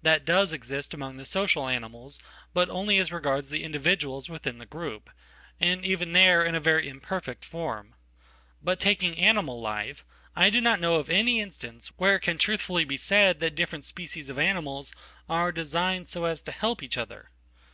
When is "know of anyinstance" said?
10.80-11.88